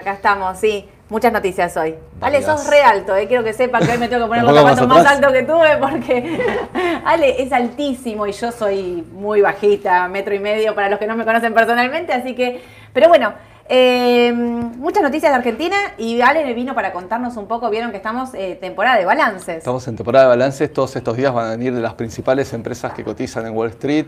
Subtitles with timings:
[0.00, 0.88] Acá estamos, sí.
[1.10, 1.94] Muchas noticias hoy.
[2.22, 3.26] Ale, sos re alto, eh.
[3.26, 5.76] quiero que sepan que hoy me tengo que poner los zapatos más altos que tuve
[5.78, 6.40] porque
[7.04, 11.16] Ale es altísimo y yo soy muy bajita, metro y medio para los que no
[11.16, 12.62] me conocen personalmente, así que,
[12.94, 13.34] pero bueno,
[13.68, 17.98] eh, muchas noticias de Argentina y Ale me vino para contarnos un poco, vieron que
[17.98, 19.58] estamos en eh, temporada de balances.
[19.58, 22.94] Estamos en temporada de balances, todos estos días van a venir de las principales empresas
[22.94, 24.06] que cotizan en Wall Street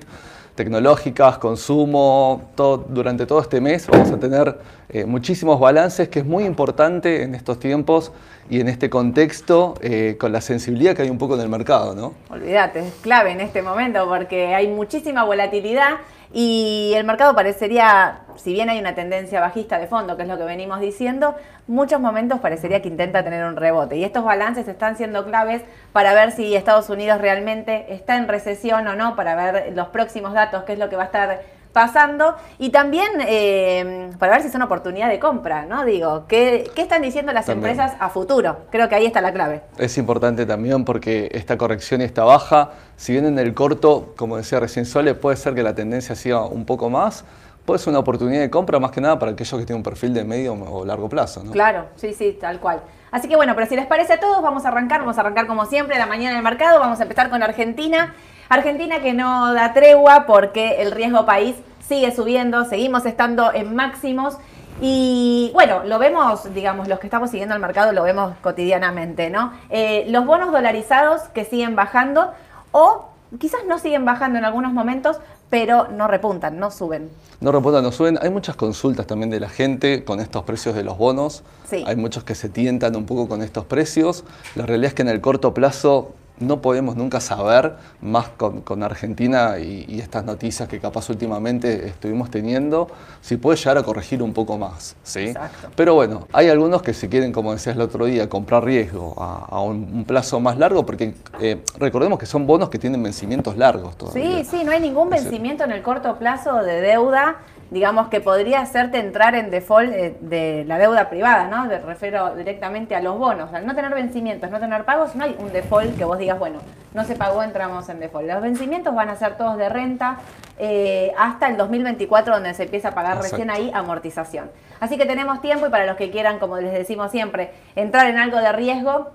[0.54, 4.58] tecnológicas, consumo, todo, durante todo este mes vamos a tener
[4.88, 8.12] eh, muchísimos balances, que es muy importante en estos tiempos
[8.50, 11.94] y en este contexto, eh, con la sensibilidad que hay un poco en el mercado,
[11.94, 12.14] ¿no?
[12.28, 15.96] Olvídate, es clave en este momento porque hay muchísima volatilidad
[16.32, 20.38] y el mercado parecería, si bien hay una tendencia bajista de fondo, que es lo
[20.38, 21.34] que venimos diciendo,
[21.66, 23.96] muchos momentos parecería que intenta tener un rebote.
[23.96, 28.86] Y estos balances están siendo claves para ver si Estados Unidos realmente está en recesión
[28.88, 31.40] o no, para ver los próximos datos, qué es lo que va a estar
[31.72, 35.84] pasando y también eh, para ver si es una oportunidad de compra, ¿no?
[35.84, 38.58] Digo, ¿qué, están diciendo las empresas a futuro?
[38.70, 39.62] Creo que ahí está la clave.
[39.78, 44.36] Es importante también porque esta corrección y esta baja, si bien en el corto, como
[44.36, 47.24] decía recién Sole, puede ser que la tendencia siga un poco más,
[47.64, 50.14] puede ser una oportunidad de compra más que nada para aquellos que tienen un perfil
[50.14, 51.52] de medio o largo plazo, ¿no?
[51.52, 52.82] Claro, sí, sí, tal cual.
[53.10, 55.46] Así que bueno, pero si les parece a todos, vamos a arrancar, vamos a arrancar
[55.46, 58.14] como siempre, la mañana en el mercado, vamos a empezar con Argentina.
[58.48, 64.38] Argentina que no da tregua porque el riesgo país sigue subiendo, seguimos estando en máximos.
[64.80, 69.52] Y bueno, lo vemos, digamos, los que estamos siguiendo el mercado lo vemos cotidianamente, ¿no?
[69.70, 72.32] Eh, los bonos dolarizados que siguen bajando
[72.72, 75.20] o quizás no siguen bajando en algunos momentos,
[75.52, 77.10] pero no repuntan, no suben.
[77.42, 78.18] No repuntan, no suben.
[78.22, 81.42] Hay muchas consultas también de la gente con estos precios de los bonos.
[81.68, 81.84] Sí.
[81.86, 84.24] Hay muchos que se tientan un poco con estos precios.
[84.54, 89.58] La realidad es que en el corto plazo no podemos nunca saber, más con, Argentina
[89.58, 92.88] y, estas noticias que capaz últimamente estuvimos teniendo,
[93.20, 94.96] si puede llegar a corregir un poco más.
[95.02, 95.32] ¿sí?
[95.76, 99.60] Pero bueno, hay algunos que se quieren, como decías el otro día, comprar riesgo a,
[99.62, 104.44] un, plazo más largo, porque eh, recordemos que son bonos que tienen vencimientos largos todavía.
[104.44, 107.36] Sí, sí, no hay ningún vencimiento en el corto plazo de deuda
[107.72, 111.64] digamos que podría hacerte entrar en default eh, de la deuda privada, ¿no?
[111.64, 113.52] Me refiero directamente a los bonos.
[113.54, 116.60] Al no tener vencimientos, no tener pagos, no hay un default que vos digas, bueno,
[116.92, 118.28] no se pagó, entramos en default.
[118.28, 120.18] Los vencimientos van a ser todos de renta
[120.58, 124.50] eh, hasta el 2024, donde se empieza a pagar recién ahí amortización.
[124.78, 128.18] Así que tenemos tiempo y para los que quieran, como les decimos siempre, entrar en
[128.18, 129.12] algo de riesgo,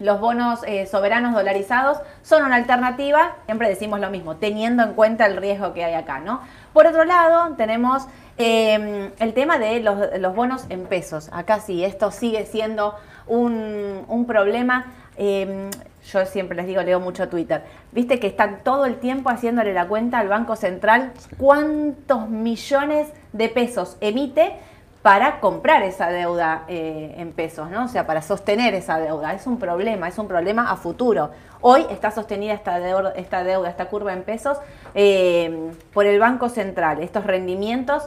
[0.00, 5.26] los bonos eh, soberanos dolarizados son una alternativa, siempre decimos lo mismo, teniendo en cuenta
[5.26, 6.40] el riesgo que hay acá, ¿no?
[6.72, 8.06] Por otro lado, tenemos
[8.38, 11.28] em, el tema de los, bonos en pesos.
[11.32, 12.94] Acá sí, esto sigue siendo
[13.26, 14.92] un, problema.
[15.16, 15.70] Em,
[16.06, 17.64] yo siempre les digo, leo mucho Twitter.
[17.92, 23.48] Viste que están todo el tiempo haciéndole la cuenta al Banco Central cuántos millones de
[23.48, 24.54] pesos emite
[25.02, 27.84] para comprar esa deuda eh, en pesos, ¿no?
[27.86, 29.32] O sea, para sostener esa deuda.
[29.32, 31.30] Es un problema, es un problema a futuro.
[31.62, 34.58] Hoy está sostenida esta deuda, esta, deuda, esta curva en pesos
[34.94, 37.02] eh, por el Banco Central.
[37.02, 38.04] Estos rendimientos,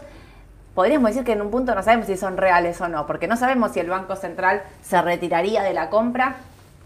[0.76, 3.38] podríamos decir que en un punto no sabemos si son reales o no, porque no
[3.38, 6.36] sabemos si el Banco Central se retiraría de la compra.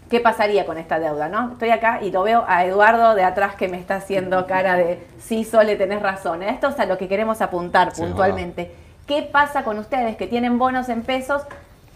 [0.08, 1.28] ¿Qué pasaría con esta deuda?
[1.28, 1.52] ¿no?
[1.52, 5.06] Estoy acá y lo veo a Eduardo de atrás que me está haciendo cara de
[5.20, 6.42] sí, Sole, tenés razón.
[6.42, 10.90] Esto es a lo que queremos apuntar puntualmente ¿Qué pasa con ustedes que tienen bonos
[10.90, 11.40] en pesos?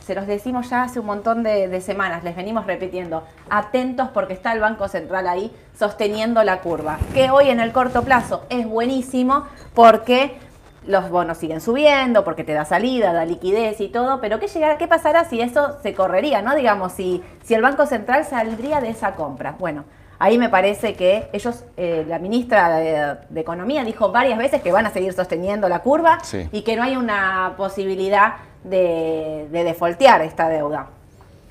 [0.00, 4.54] Se los decimos ya hace un montón de, semanas, les venimos repitiendo, atentos porque está
[4.54, 9.46] el Banco Central ahí sosteniendo la curva, que hoy en el corto plazo es buenísimo
[9.74, 10.38] porque
[10.86, 14.78] los bonos siguen subiendo, porque te da salida, da liquidez y todo, pero ¿qué, llegará,
[14.78, 16.40] qué pasará si eso se correría?
[16.40, 16.54] ¿no?
[16.54, 19.54] Digamos, si, si el Banco Central saldría de esa compra.
[19.58, 19.84] Bueno,
[20.22, 24.87] Ahí me parece que ellos, eh, la ministra de, Economía dijo varias veces que van
[24.87, 26.19] a seguir sosteniendo la curva
[26.53, 30.91] y que no hay una posibilidad de, de defoltear esta deuda.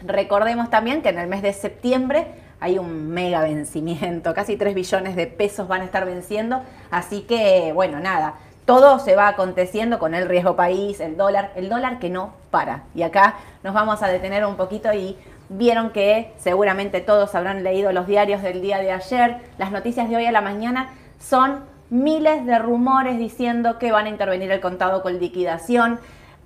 [0.04, 2.28] Recordemos también que en el mes de septiembre
[2.62, 6.62] hay un mega vencimiento, casi 3 billones de pesos van a estar venciendo,
[6.92, 11.68] así que bueno, nada, todo se va aconteciendo con el riesgo país, el dólar, el
[11.68, 12.84] dólar que no para.
[12.96, 15.18] Y acá nos vamos a detener un poquito y
[15.54, 20.16] Vieron que seguramente todos habrán leído los diarios del día de ayer, las noticias de
[20.16, 25.04] hoy a la mañana son miles de rumores diciendo que van a intervenir el contado
[25.04, 26.00] con liquidación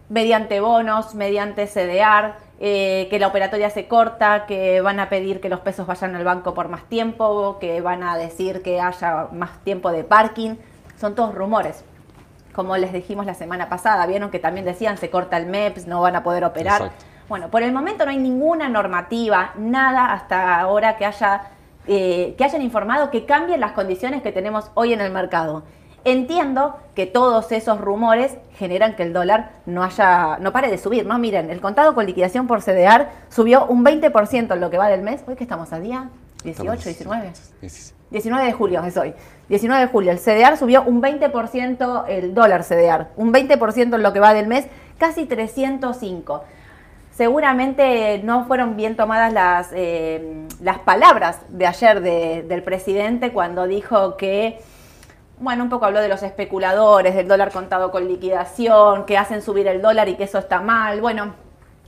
[0.09, 5.49] mediante bonos, mediante CDR, eh, que la operatoria se corta, que van a pedir que
[5.49, 9.63] los pesos vayan al banco por más tiempo, que van a decir que haya más
[9.63, 10.55] tiempo de parking.
[10.99, 11.83] Son todos rumores.
[12.55, 16.01] Como les dijimos la semana pasada, vieron que también decían se corta el MEPS, no
[16.01, 16.91] van a poder operar.
[17.27, 21.49] Bueno, por el momento no hay ninguna normativa, nada hasta ahora que haya
[21.87, 25.63] eh, que hayan informado que cambien las condiciones que tenemos hoy en el mercado.
[26.03, 31.05] Entiendo que todos esos rumores generan que el dólar no haya, no pare de subir,
[31.05, 31.19] ¿no?
[31.19, 35.01] Miren, el contado con liquidación por CDR subió un 20% en lo que va del
[35.01, 35.23] mes.
[35.27, 36.09] Hoy que estamos a día
[36.43, 37.33] 18, 19.
[38.11, 39.13] 19 de julio es hoy.
[39.49, 40.11] 19 de julio.
[40.11, 44.47] El CDR subió un 20%, el dólar CDR, un 20% en lo que va del
[44.47, 44.67] mes,
[44.97, 46.43] casi 305.
[47.15, 54.17] Seguramente no fueron bien tomadas las, eh, las palabras de ayer del presidente cuando dijo
[54.17, 54.59] que,
[55.39, 59.65] bueno, un poco habló de los especuladores, del dólar contado con liquidación, que hacen subir
[59.67, 60.99] el dólar y que eso está mal.
[60.99, 61.35] Bueno,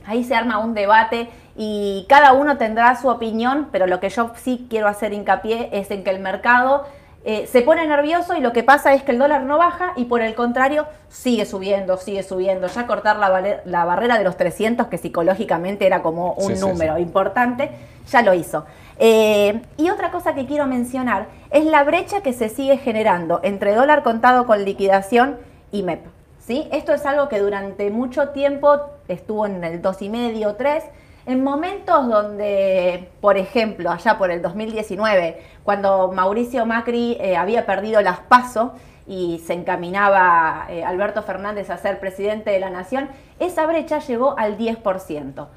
[0.06, 4.30] ahí se arma un debate y cada uno tendrá su opinión, pero lo que yo
[4.34, 6.86] sí quiero hacer hincapié es en que el mercado
[7.24, 10.04] eh, se pone nervioso y lo que pasa es que el dólar no baja y
[10.04, 12.68] por el contrario sigue subiendo, sigue subiendo.
[12.68, 17.70] Ya cortar la, barrera de los 300, que psicológicamente era como un número importante,
[18.10, 18.64] ya lo hizo.
[18.98, 23.74] Eh, y otra cosa que quiero mencionar es la brecha que se sigue generando entre
[23.74, 25.38] dólar contado con liquidación
[25.70, 26.06] y MEP.
[26.38, 26.68] ¿sí?
[26.72, 30.84] Esto es algo que durante mucho tiempo estuvo en el 2,5, 3
[31.28, 38.00] en momentos donde, por ejemplo, allá por el 2019, cuando Mauricio Macri eh, había perdido
[38.00, 38.72] las PASO
[39.06, 43.10] y se encaminaba eh, Alberto Fernández a ser presidente de la nación,
[43.40, 45.48] esa brecha llegó al 10%.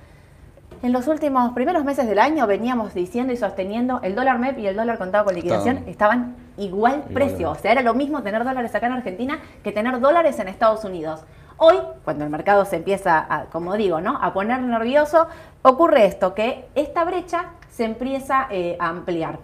[0.84, 4.68] En los últimos primeros meses del año veníamos diciendo y sosteniendo el dólar MEP y
[4.68, 7.52] el dólar contado con liquidación estaban igual precio.
[7.52, 10.84] O sea, era lo mismo tener dólares acá en Argentina que tener dólares en Estados
[10.84, 11.24] Unidos.
[11.64, 14.18] Hoy, cuando el mercado se empieza, a, como digo, ¿no?
[14.20, 15.28] a poner nervioso,
[15.62, 19.38] ocurre esto, que esta brecha se empieza eh, a ampliar.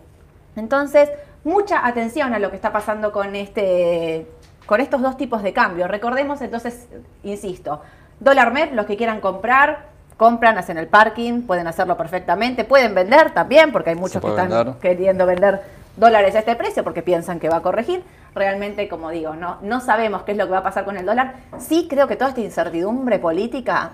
[0.55, 1.11] Entonces,
[1.43, 4.25] mucha atención a lo que está pasando con, este,
[4.65, 5.87] con estos dos tipos de cambio.
[5.87, 6.87] Recordemos entonces,
[7.21, 7.81] insisto,
[8.19, 9.85] dólar MEP, los que quieran comprar,
[10.17, 14.79] compran, hacen el parking, pueden hacerlo perfectamente, pueden vender también, porque hay muchos que están
[14.79, 15.61] queriendo vender
[15.97, 18.03] dólares a este precio porque piensan que va a corregir
[18.33, 21.05] realmente, como digo, no, no sabemos qué es lo que va a pasar con el
[21.05, 21.35] dólar.
[21.59, 23.91] Sí creo que toda esta incertidumbre política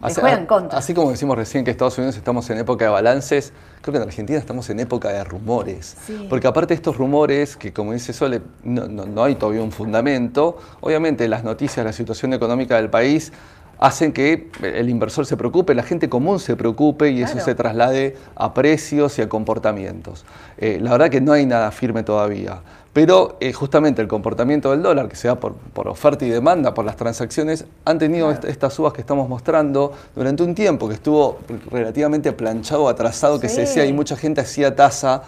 [0.00, 0.78] Así, juega en contra.
[0.78, 3.96] Así como decimos recién que en Estados Unidos estamos en época de balances, creo que
[3.98, 5.96] en Argentina estamos en época de rumores.
[6.28, 10.58] Porque aparte de estos rumores, que como dice Sole, no, no, hay todavía un fundamento,
[10.80, 13.32] obviamente las noticias, la situación económica del país
[13.78, 18.16] hacen que el inversor se preocupe, la gente común se preocupe y eso se traslade
[18.34, 20.24] a precios y a comportamientos.
[20.58, 22.60] Eh, la verdad que no hay nada firme todavía.
[22.92, 25.54] Pero eh, justamente el comportamiento del dólar, que se da por,
[25.86, 30.54] oferta y demanda, por las transacciones, han tenido estas subas que estamos mostrando durante un
[30.54, 31.38] tiempo que estuvo
[31.70, 35.22] relativamente planchado, atrasado, que se decía y mucha gente hacía tasa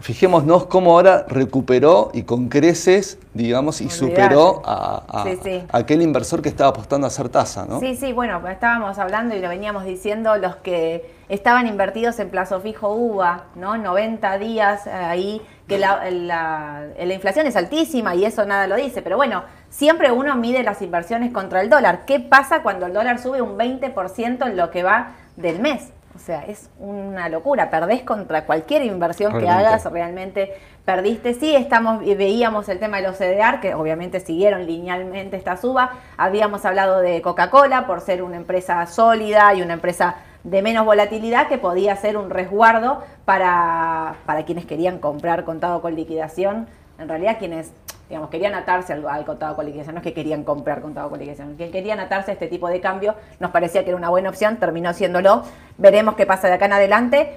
[0.00, 5.24] fijémonos cómo ahora recuperó y con creces, digamos, y superó a,
[5.72, 7.80] aquel inversor que estaba apostando a hacer tasa, ¿no?
[7.80, 12.60] Sí, sí, bueno, estábamos hablando y lo veníamos diciendo, los que estaban invertidos en plazo
[12.60, 13.76] fijo UVA, ¿no?
[13.76, 19.02] 90 días eh, ahí, que la, la inflación es altísima y eso nada lo dice,
[19.02, 22.04] pero bueno, siempre uno mide las inversiones contra el dólar.
[22.06, 25.90] ¿Qué pasa cuando el dólar sube un 20% en lo que va del mes?
[26.20, 27.70] O sea, es una locura.
[27.70, 30.52] Perdés contra cualquier inversión que hagas, realmente
[30.84, 31.32] perdiste.
[31.32, 35.92] Sí, estamos, veíamos el tema de los CDR, que obviamente siguieron linealmente esta suba.
[36.18, 41.48] Habíamos hablado de Coca-Cola por ser una empresa sólida y una empresa de menos volatilidad
[41.48, 46.66] que podía ser un resguardo para, para quienes querían comprar contado con liquidación.
[46.98, 47.72] En realidad, quienes
[48.10, 52.00] digamos, querían atarse al, contado con no es que querían comprar contado con que querían
[52.00, 55.44] atarse a este tipo de cambio, nos parecía que era una buena opción, terminó siéndolo,
[55.78, 57.30] veremos qué pasa de acá en adelante,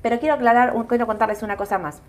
[0.00, 2.00] pero quiero aclarar, quiero contarles una cosa más.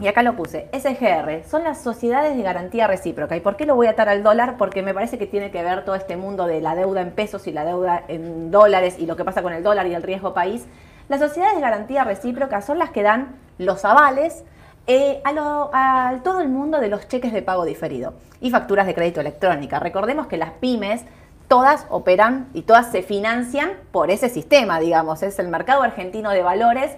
[0.00, 3.36] Y acá lo puse, SGR, son las sociedades de garantía recíproca.
[3.36, 4.56] ¿Y por qué lo voy a atar al dólar?
[4.58, 7.46] Porque me parece que tiene que ver todo este mundo de la deuda en pesos
[7.46, 10.34] y la deuda en dólares y lo que pasa con el dólar y el riesgo
[10.34, 10.66] país.
[11.08, 14.44] Las sociedades de garantía recíproca son las que dan los avales
[14.88, 19.20] eh, a, todo el mundo de los cheques de pago diferido y facturas de crédito
[19.20, 19.80] electrónica.
[19.80, 21.04] Recordemos que las pymes
[21.48, 26.42] todas operan y todas se financian por ese sistema, digamos, es el mercado argentino de
[26.42, 26.92] valores.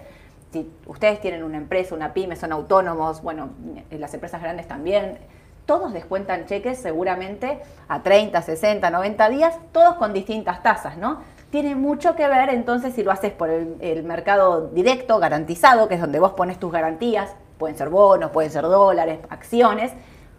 [0.51, 3.49] Si ustedes tienen una empresa, una pyme, son autónomos, bueno,
[3.89, 5.17] las empresas grandes también,
[5.65, 11.21] todos descuentan cheques seguramente a 30, 60, 90 días, todos con distintas tasas, ¿no?
[11.49, 16.01] Tiene mucho que ver entonces si lo haces por el mercado directo, garantizado, que es
[16.01, 19.91] donde vos pones tus garantías, Pueden ser bonos, pueden ser dólares, acciones,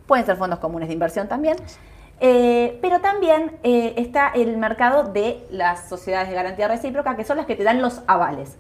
[0.06, 1.56] pueden ser fondos comunes de inversión también.
[2.18, 7.36] Eh, pero también eh, está el mercado de las sociedades de garantía recíproca, que son
[7.36, 8.56] las que te dan los avales.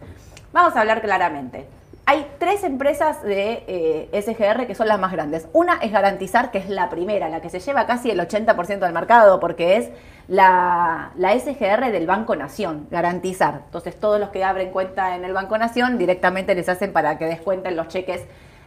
[0.52, 1.66] Vamos a hablar claramente.
[2.06, 5.46] Hay tres empresas de eh, SGR que son las más grandes.
[5.52, 8.92] Una es Garantizar, que es la primera, la que se lleva casi el 80% del
[8.92, 9.90] mercado, porque es
[10.26, 13.62] la, la, SGR del Banco Nación, Garantizar.
[13.66, 17.26] Entonces, todos los que abren cuenta en el Banco Nación directamente les hacen para que
[17.26, 18.22] descuenten los cheques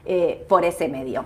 [0.05, 1.25] eh, por ese medio.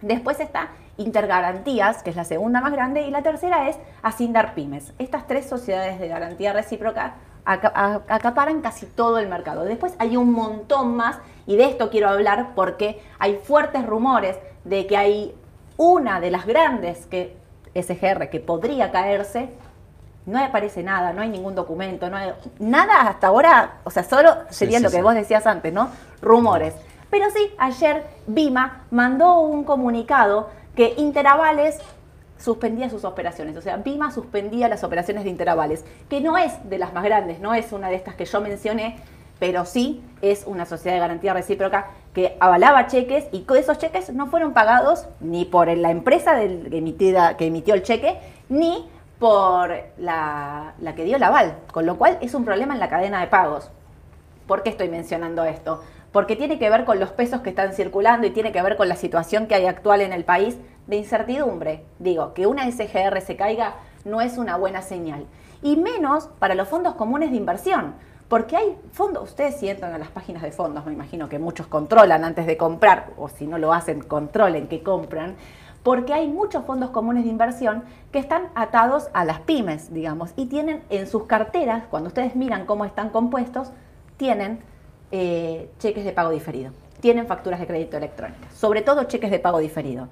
[0.00, 4.94] Después está Intergarantías, que es la segunda más grande, y la tercera es Asindar Pymes.
[4.98, 9.64] Estas tres sociedades de garantía recíproca acaparan casi todo el mercado.
[9.64, 14.86] Después hay un montón más, y de esto quiero hablar porque hay fuertes rumores de
[14.86, 15.34] que hay
[15.76, 17.36] una de las grandes que
[17.74, 19.50] SGR que podría caerse,
[20.24, 24.34] no aparece nada, no hay ningún documento, no hay nada hasta ahora, o sea, solo
[24.48, 25.90] sería lo que vos decías antes, ¿no?
[26.20, 26.74] Rumores.
[27.10, 31.78] Pero sí, ayer Bima mandó un comunicado que Interavales
[32.38, 36.78] suspendía sus operaciones, o sea, Bima suspendía las operaciones de Interavales, que no es de
[36.78, 38.98] las más grandes, no es una de estas que yo mencioné,
[39.38, 44.26] pero sí es una sociedad de garantía recíproca que avalaba cheques y esos cheques no
[44.26, 51.04] fueron pagados ni por la empresa que emitió el cheque, ni por la, la que
[51.04, 53.70] dio el aval, con lo cual es un problema en la cadena de pagos.
[54.46, 55.82] ¿Por qué estoy mencionando esto?
[56.16, 58.88] Porque tiene que ver con los pesos que están circulando y tiene que ver con
[58.88, 60.56] la situación que hay actual en el país
[60.86, 61.84] de incertidumbre.
[61.98, 63.74] Digo, que una SGR se caiga
[64.06, 65.26] no es una buena señal.
[65.60, 67.96] Y menos para los fondos comunes de inversión.
[68.28, 71.66] Porque hay fondos, ustedes si entran a las páginas de fondos, me imagino que muchos
[71.66, 75.36] controlan antes de comprar, o si no lo hacen, controlen que compran
[75.82, 80.46] porque hay muchos fondos comunes de inversión que están atados a las pymes, digamos, y
[80.46, 83.70] tienen en sus carteras, cuando ustedes miran cómo están compuestos,
[84.16, 84.60] tienen
[85.10, 89.58] eh, cheques de pago diferido, tienen facturas de crédito electrónicas, sobre todo cheques de pago
[89.58, 90.08] diferido.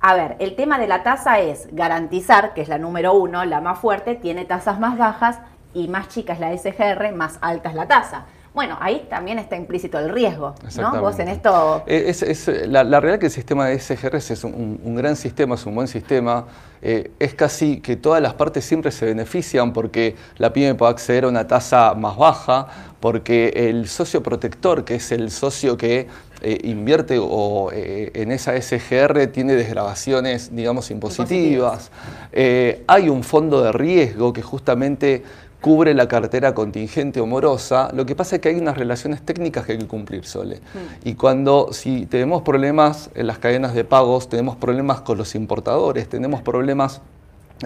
[0.00, 3.60] A ver, el tema de la tasa es garantizar, que es la número uno, la
[3.60, 5.40] más fuerte, tiene tasas más bajas
[5.74, 8.26] y más chica es la SGR, más alta es la tasa.
[8.58, 11.00] Bueno, ahí también está implícito el riesgo, ¿no?
[11.00, 11.84] Vos en esto...
[11.86, 15.64] Eh, es, la, realidad es que el sistema de SGRS es un, gran sistema, es
[15.64, 16.44] un buen sistema.
[16.82, 21.22] Eh, es casi que todas las partes siempre se benefician porque la pyme puede acceder
[21.22, 22.66] a una tasa más baja,
[22.98, 26.08] porque el socio protector, que es el socio que
[26.42, 31.92] eh, invierte o, en esa SGR tiene desgrabaciones, digamos, impositivas.
[32.32, 35.22] hay un fondo de riesgo que justamente
[35.60, 39.66] cubre la cartera contingente o morosa, lo que pasa es que hay unas relaciones técnicas
[39.66, 40.56] que hay que cumplir, Sole.
[40.56, 41.08] Mm.
[41.08, 46.08] Y cuando, si tenemos problemas en las cadenas de pagos, tenemos problemas con los importadores,
[46.08, 47.00] tenemos problemas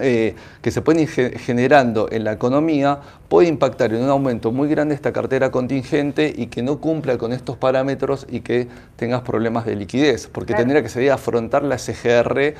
[0.01, 0.33] eh,
[0.63, 4.95] que se pueden ir generando en la economía, puede impactar en un aumento muy grande
[4.95, 9.75] esta cartera contingente y que no cumpla con estos parámetros y que tengas problemas de
[9.75, 12.55] liquidez, porque tendría que ser afrontar la SGR,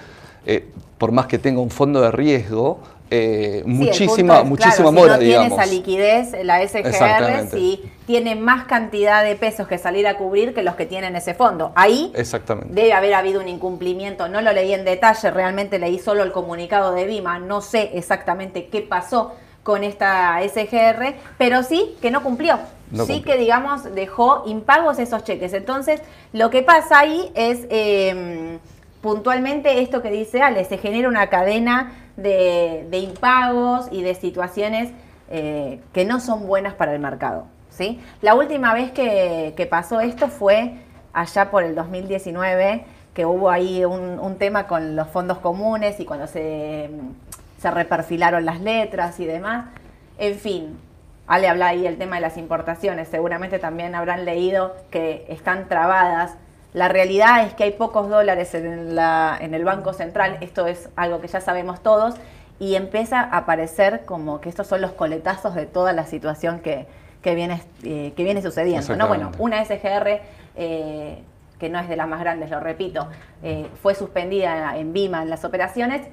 [0.45, 0.65] eh,
[0.99, 5.47] por más que tenga un fondo de riesgo, eh, muchísima, muchísima mora, si no tiene
[5.47, 10.63] esa liquidez, la SGR, si tiene más cantidad de pesos que salir a cubrir que
[10.63, 11.71] los que tienen ese fondo.
[11.75, 12.73] Ahí Exactamente.
[12.73, 14.27] debe haber habido un incumplimiento.
[14.27, 17.39] No lo leí en detalle, realmente leí solo el comunicado de Bima.
[17.39, 19.33] No sé exactamente qué pasó
[19.63, 22.59] con esta SGR, pero sí que no cumplió.
[23.07, 25.53] sí que, digamos, dejó impagos esos cheques.
[25.53, 26.01] Entonces,
[26.33, 28.59] lo que pasa ahí es em,
[29.01, 34.91] puntualmente esto que dice Ale, se genera una cadena de, impagos y de situaciones
[35.29, 37.47] eh, que no son buenas para el mercado.
[37.69, 37.99] ¿sí?
[38.21, 40.75] La última vez que, pasó esto fue
[41.13, 46.27] allá por el 2019, que hubo ahí un, tema con los fondos comunes y cuando
[46.27, 46.89] se,
[47.59, 49.67] se reperfilaron las letras y demás.
[50.17, 50.77] En fin,
[51.27, 56.37] Ale habla ahí el tema de las importaciones, seguramente también habrán leído que están trabadas
[56.73, 60.89] la realidad es que hay pocos dólares en, la, en el Banco Central, esto es
[60.95, 62.15] algo que ya sabemos todos,
[62.59, 66.87] y empieza a aparecer como que estos son los coletazos de toda la situación que,
[67.23, 68.95] viene, eh, que viene sucediendo.
[68.95, 69.07] ¿no?
[69.07, 70.21] Bueno, una SGR,
[70.55, 71.19] eh,
[71.59, 73.07] que no es de las más grandes, lo repito,
[73.43, 76.07] eh, fue suspendida en Bima en las operaciones,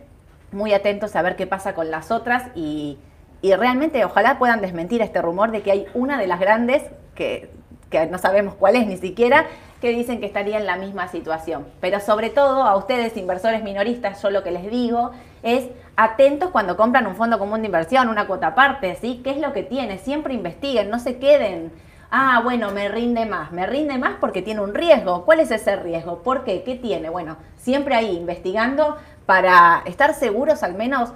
[0.53, 2.99] muy atentos a ver qué pasa con las otras y,
[3.41, 6.83] y realmente ojalá puedan desmentir este rumor de que hay una de las grandes
[7.15, 7.51] que
[7.91, 9.47] que no sabemos cuál es ni siquiera,
[9.81, 11.67] que dicen que estaría en la misma situación.
[11.81, 15.11] Pero sobre todo a ustedes, inversores minoristas, yo lo que les digo
[15.43, 19.21] es atentos cuando compran un fondo común de inversión, una cuota aparte, ¿sí?
[19.25, 19.99] ¿Qué es lo que tiene?
[19.99, 21.73] Siempre investiguen, no se queden.
[22.11, 23.53] Ah, bueno, me rinde más.
[23.53, 25.25] Me rinde más porque tiene un riesgo.
[25.25, 26.23] ¿Cuál es ese riesgo?
[26.23, 26.63] ¿Por qué?
[26.63, 27.09] ¿Qué tiene?
[27.09, 31.13] Bueno, siempre ahí investigando para estar seguros al menos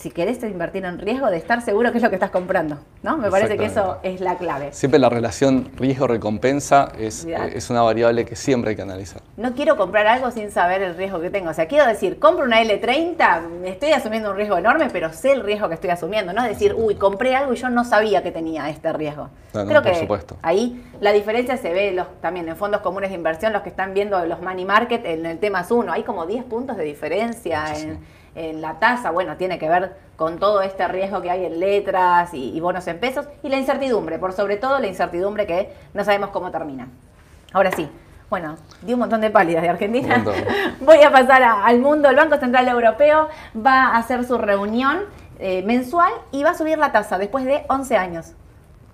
[0.00, 3.18] si querés invertir en riesgo, de estar seguro que es lo que estás comprando, ¿no?
[3.18, 4.72] Me parece que eso es la clave.
[4.72, 9.20] Siempre la relación riesgo-recompensa es, es, una variable que siempre hay que analizar.
[9.36, 11.50] No quiero comprar algo sin saber el riesgo que tengo.
[11.50, 15.42] O sea, quiero decir, compro una L30, estoy asumiendo un riesgo enorme, pero sé el
[15.42, 18.30] riesgo que estoy asumiendo, no es decir, uy, compré algo y yo no sabía que
[18.30, 19.28] tenía este riesgo.
[19.52, 20.36] Creo que supuesto.
[20.40, 23.92] ahí la diferencia se ve los, también en fondos comunes de inversión, los que están
[23.92, 27.64] viendo los money market en el tema es uno, hay como 10 puntos de diferencia
[27.76, 27.98] en
[28.34, 32.30] en la tasa, bueno, tiene que ver con todo este riesgo que hay en letras
[32.34, 36.30] y, bonos en pesos y la incertidumbre, por sobre todo la incertidumbre que no sabemos
[36.30, 36.88] cómo termina.
[37.52, 37.88] Ahora sí,
[38.28, 40.24] bueno, di un montón de pálidas de Argentina.
[40.80, 42.08] Voy a pasar al mundo.
[42.08, 45.00] El Banco Central Europeo va a hacer su reunión
[45.38, 48.34] eh, mensual y va a subir la tasa después de 11 años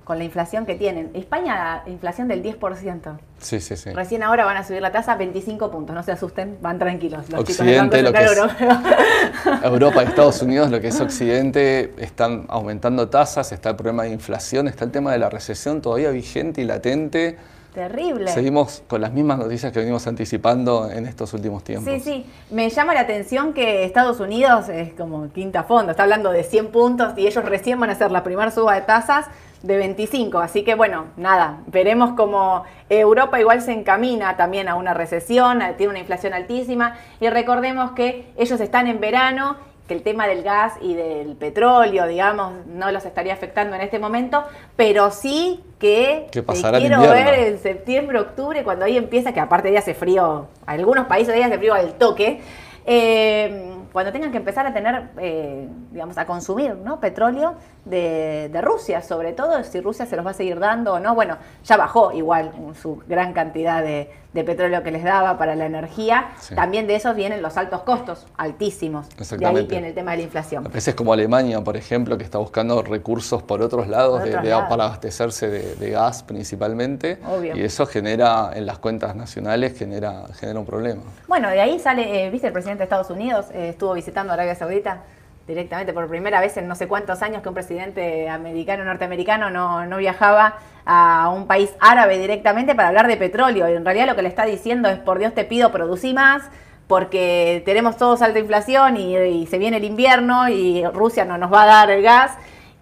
[0.07, 1.11] con la inflación que tienen.
[1.15, 3.19] España, inflación del 10%.
[3.39, 3.91] Sí, sí, sí.
[3.91, 5.97] Recién ahora van a subir la tasa a 25 puntos.
[5.97, 7.29] No se asusten, van tranquilos.
[7.29, 8.39] Los Occidente, lo que es
[9.65, 14.11] Europa y Estados Unidos, lo que es Occidente, están aumentando tasas, está el problema de
[14.11, 17.37] inflación, está el tema de la recesión todavía vigente y latente.
[17.75, 18.31] Terrible.
[18.31, 21.93] Seguimos con las mismas noticias que venimos anticipando en estos últimos tiempos.
[21.93, 22.27] Sí, sí.
[22.53, 26.69] Me llama la atención que Estados Unidos es como quinta fondo, está hablando de 100
[26.69, 29.27] puntos y ellos recién van a hacer la primera suba de tasas
[29.63, 30.39] de 25.
[30.39, 35.91] Así que bueno, nada, veremos cómo Europa igual se encamina también a una recesión, tiene
[35.91, 40.75] una inflación altísima y recordemos que ellos están en verano que el tema del gas
[40.81, 44.45] y del petróleo, digamos, no los estaría afectando en este momento,
[44.75, 49.95] pero sí que quiero ver en septiembre, octubre, cuando ahí empieza, que aparte de hace
[49.95, 52.41] frío, algunos países de hace frío al toque,
[52.85, 57.01] eh, cuando tengan que empezar a tener, eh, digamos, a consumir ¿no?
[57.01, 57.55] petróleo
[57.87, 61.15] de, Rusia, sobre todo si Rusia se los va a seguir dando o no.
[61.15, 66.33] Bueno, ya bajó igual su gran cantidad de, petróleo que les daba para la energía.
[66.55, 69.07] También de esos vienen los altos costos, altísimos.
[69.17, 70.67] De ahí viene el tema de la inflación.
[70.67, 74.23] A veces como Alemania, por ejemplo, que está buscando recursos por otros lados,
[74.69, 77.19] para abastecerse de, gas principalmente.
[77.55, 81.03] Y eso genera, en las cuentas nacionales, genera, genera un problema.
[81.29, 84.55] Bueno, de ahí sale, eh, viste, el presidente de Estados Unidos eh, estuvo visitando Arabia
[84.55, 85.03] Saudita
[85.47, 89.87] directamente por primera vez en no sé cuántos años que un presidente americano norteamericano no,
[89.87, 93.69] no, viajaba a un país árabe directamente para hablar de petróleo.
[93.69, 96.43] Y en realidad lo que le está diciendo es, por Dios te pido, producí más,
[96.89, 101.63] porque tenemos todos alta inflación y, se viene el invierno y Rusia no nos va
[101.63, 102.33] a dar el gas.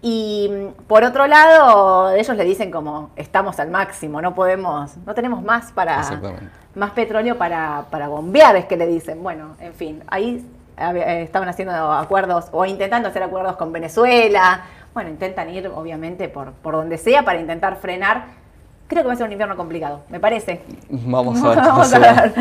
[0.00, 0.50] Y
[0.86, 5.72] por otro lado, ellos le dicen como, estamos al máximo, no podemos, no tenemos más
[5.72, 6.02] para
[6.74, 9.22] más petróleo para, para bombear, es que le dicen.
[9.22, 10.44] Bueno, en fin, ahí
[10.76, 14.62] estaban haciendo acuerdos o intentando hacer acuerdos con Venezuela.
[14.92, 18.26] Bueno, intentan ir obviamente por, por donde sea para intentar frenar.
[18.86, 20.62] Creo que va a ser un invierno complicado, me parece.
[20.90, 22.34] Vamos a ver.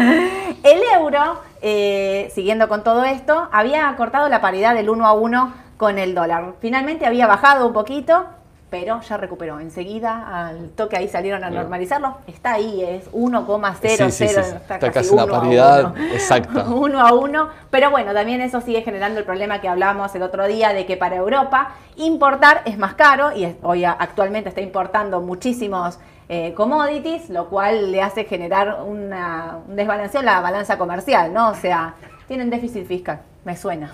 [0.64, 5.54] El euro, eh, siguiendo con todo esto, había cortado la paridad del 1 a 1
[5.78, 6.54] con el dólar.
[6.60, 8.26] Finalmente había bajado un poquito,
[8.74, 9.60] pero ya recuperó.
[9.60, 12.18] Enseguida, al toque ahí salieron a normalizarlo.
[12.26, 14.10] Está ahí, es 1,00.
[14.10, 16.68] Sí, está, casi, la paridad exacta.
[16.70, 17.50] 1 a 1.
[17.70, 20.98] Pero bueno, también eso sigue generando el problema que hablábamos el otro día de que
[20.98, 27.50] para Europa importar es más caro y hoy actualmente está importando muchísimos eh, commodities, lo
[27.50, 31.52] cual le hace generar una, un desbalanceo en la balanza comercial, ¿no?
[31.52, 31.94] O sea,
[32.28, 33.22] tienen déficit fiscal.
[33.46, 33.94] Me suena.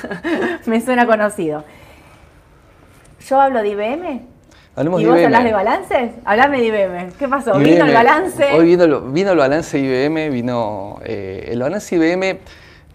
[0.66, 1.62] Me suena conocido.
[3.26, 4.22] Yo hablo de IBM.
[4.80, 6.10] ¿Y vos hablas de balances?
[6.24, 7.12] Hablame de IBM.
[7.18, 7.58] ¿Qué pasó?
[7.58, 8.44] ¿Vino el balance?
[8.54, 11.00] Hoy vino, vino el balance IBM, vino.
[11.04, 12.38] Eh, el balance IBM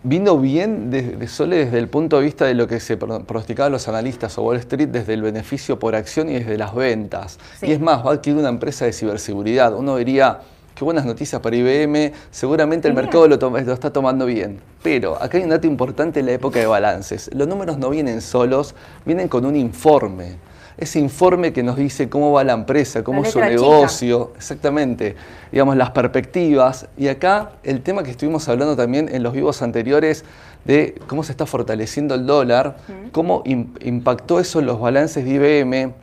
[0.03, 3.87] vino bien de, solo desde el punto de vista de lo que se pronosticaban los
[3.87, 7.39] analistas o Wall Street desde el beneficio por acción y desde las ventas.
[7.61, 9.73] Y es más, va a adquirir una empresa de ciberseguridad.
[9.73, 10.39] Uno diría,
[10.75, 14.59] qué buenas noticias para IBM, seguramente el mercado lo, lo, está tomando bien.
[14.81, 17.29] Pero acá hay un dato importante en la época de balances.
[17.33, 20.37] Los números no vienen solos, vienen con un informe.
[20.75, 25.15] Ese informe que nos dice cómo va la empresa, cómo es su negocio, exactamente,
[25.51, 26.87] digamos, las perspectivas.
[26.97, 30.25] Y acá el tema que estuvimos hablando también en los vivos anteriores
[30.65, 32.77] de cómo se está fortaleciendo el dólar,
[33.11, 35.93] cómo impactó eso en los balances de IBM,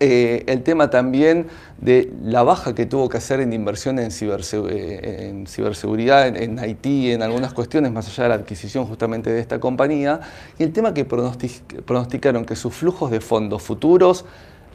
[0.00, 1.46] eh, el tema también
[1.78, 7.22] de la baja que tuvo que hacer en inversión en, eh, ciberseguridad en, Haití, en
[7.22, 10.20] algunas cuestiones, más allá de la adquisición justamente de esta compañía,
[10.58, 14.24] y el tema que pronosticaron que sus flujos de fondos futuros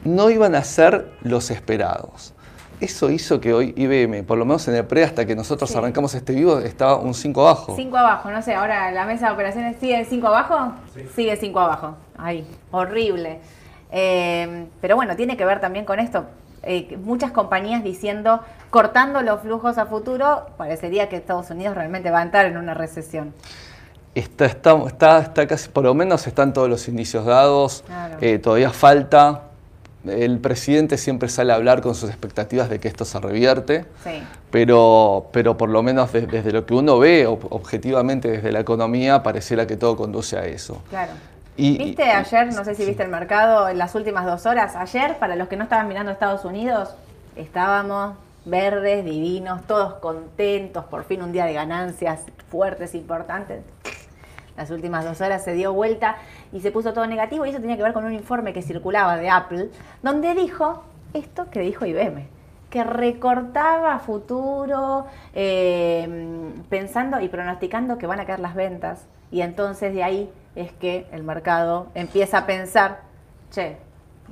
[0.04, 2.32] no iban a ser los esperados.
[2.80, 6.14] Eso hizo que hoy IBM, por lo menos en el pre, hasta que nosotros arrancamos
[6.14, 7.74] este vivo, estaba un 5 abajo.
[7.76, 10.72] 5 abajo, no sé, ahora la mesa de operaciones sigue 5 abajo,
[11.14, 11.96] sigue 5 abajo.
[12.16, 13.40] Ahí, horrible.
[13.92, 16.26] Eh, pero bueno, tiene que ver también con esto.
[16.62, 22.18] Eh, muchas compañías diciendo, cortando los flujos a futuro, parecería que Estados Unidos realmente va
[22.20, 23.32] a entrar en una recesión.
[24.14, 27.84] Está, está, está, casi, por lo menos están todos los indicios dados,
[28.20, 29.44] eh, todavía falta.
[30.04, 33.84] El presidente siempre sale a hablar con sus expectativas de que esto se revierte,
[34.50, 39.66] pero, pero por lo menos desde lo que uno ve objetivamente desde la economía, pareciera
[39.66, 40.82] que todo conduce a eso.
[40.88, 41.12] Claro.
[41.60, 44.76] ¿Viste ayer, no sé si viste el mercado en las últimas dos horas?
[44.76, 46.94] Ayer, para los que no estaban mirando Estados Unidos,
[47.36, 53.62] estábamos verdes, divinos, todos contentos, por fin un día de ganancias fuertes, importantes.
[54.56, 56.16] Las últimas dos horas se dio vuelta
[56.50, 59.18] y se puso todo negativo y eso tenía que ver con un informe que circulaba
[59.18, 59.68] de Apple,
[60.02, 62.26] donde dijo esto que dijo IBM,
[62.70, 66.08] que recortaba futuro, eh,
[66.68, 69.06] pensando y pronosticando que van a caer las ventas.
[69.30, 73.00] Y entonces de ahí es que el mercado empieza a pensar,
[73.50, 73.76] che,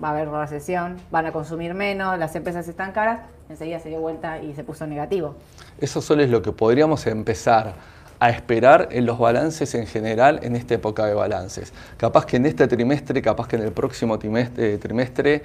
[0.03, 4.01] va a haber recesión, van a consumir menos, las empresas están caras, enseguida se dio
[4.01, 5.35] vuelta y se puso negativo.
[5.81, 7.75] Eso solo es lo que podríamos empezar
[8.21, 11.73] a esperar en los balances en general en esta época de balances.
[11.97, 15.43] Capaz que en este trimestre, capaz que en el próximo trimestre,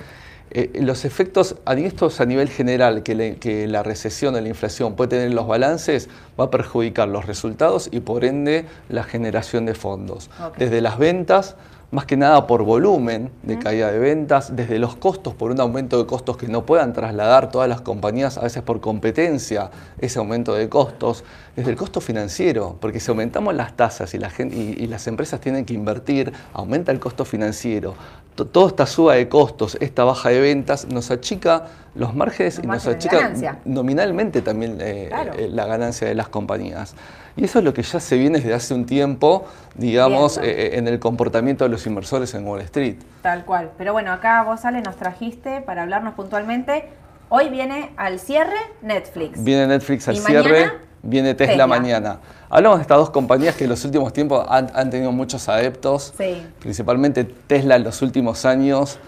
[0.52, 5.28] eh, los efectos estos a nivel general que, la recesión o la inflación puede tener
[5.28, 10.30] en los balances va a perjudicar los resultados y por ende la generación de fondos.
[10.58, 11.56] Desde las ventas,
[11.94, 16.00] más que nada por volumen de caída de ventas, desde los costos, por un aumento
[16.00, 20.56] de costos que no puedan trasladar todas las compañías, a veces por competencia, ese aumento
[20.56, 21.24] de costos,
[21.56, 25.40] desde el costo financiero, porque si aumentamos las tasas y, la gente, y, las empresas
[25.40, 27.94] tienen que invertir, aumenta el costo financiero,
[28.34, 32.88] toda esta suba de costos, esta baja de ventas, nos achica los márgenes y nos
[32.88, 33.32] achica
[33.66, 36.96] nominalmente también eh, eh, la ganancia de las compañías.
[37.36, 40.88] Y eso es lo que ya se viene desde hace un tiempo, digamos, eh, en
[40.88, 42.98] el comportamiento de los inversores en Wall Street.
[43.22, 43.72] Tal cual.
[43.78, 46.90] Pero bueno, acá vos, Ale, nos trajiste para hablarnos puntualmente.
[47.30, 49.44] Hoy viene al cierre Netflix.
[49.44, 52.20] Viene Netflix al cierre, viene Tesla, mañana.
[52.50, 56.14] Hablamos de estas dos compañías que en los últimos tiempos han, han tenido muchos adeptos,
[56.18, 56.46] sí.
[56.60, 59.00] principalmente Tesla en los últimos años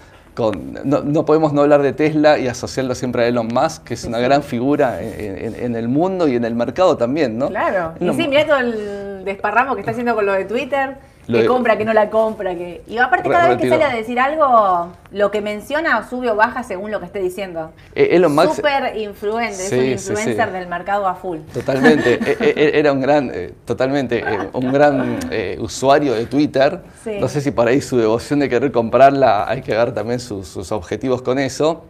[0.83, 4.19] no, podemos no hablar de Tesla y asociarlo siempre a Elon Musk, que es una
[4.19, 7.49] gran figura en, el mundo y en el mercado también, ¿no?
[7.49, 7.93] Claro.
[7.99, 11.77] Y sí, mira todo el desparramo que está haciendo con lo de Twitter que compra,
[11.77, 12.83] que no la compra, que...
[12.88, 16.62] Y aparte cada vez que sale a decir algo, lo que menciona sube o baja
[16.63, 17.71] según lo que esté diciendo.
[17.95, 18.56] Eh, Elon Musk...
[18.56, 21.39] Súper influente, es un influencer del mercado a full.
[21.54, 25.19] Totalmente, e, e, e, era un gran, eh, totalmente, eh, un gran
[25.60, 26.82] usuario de Twitter.
[27.21, 30.49] No sé si por ahí su devoción de querer comprarla, hay que ver también sus,
[30.49, 31.86] sus objetivos con eso.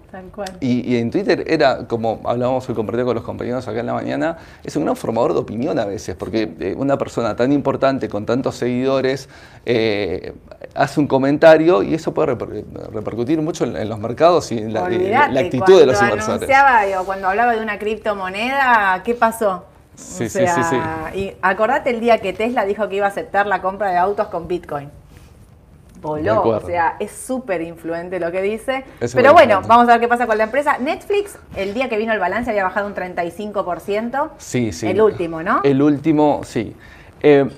[0.62, 4.38] Y, en Twitter era, como hablábamos hoy compartido con los compañeros acá en la mañana,
[4.64, 8.26] es un gran formador de opinión a veces, porque eh, una persona tan importante con
[8.26, 9.28] tantos seguidores
[9.66, 10.34] eh,
[10.74, 15.80] hace un comentario y eso puede repercutir mucho en, los mercados y en la, actitud
[15.80, 16.50] de los inversores.
[17.06, 19.66] cuando hablaba de una criptomoneda, ¿qué pasó?
[19.96, 20.78] Sí, sí, sí, sí.
[21.18, 24.28] Y acordate el día que Tesla dijo que iba a aceptar la compra de autos
[24.28, 24.90] con Bitcoin
[26.06, 26.42] voló.
[26.42, 28.86] O sea, es súper influente lo que dice.
[29.14, 30.78] Pero bueno, vamos a ver qué pasa con la empresa.
[30.78, 34.30] Netflix, el día que vino el balance había bajado un 35%.
[34.38, 34.88] Sí, sí.
[34.88, 35.62] El último, ¿no?
[35.64, 36.76] El último, sí.
[37.22, 37.50] Eh,